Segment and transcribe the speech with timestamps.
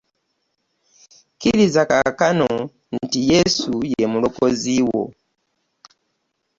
[1.39, 2.51] Kiriza kaakano
[2.99, 5.03] nti Yesu ye mulokozi wo!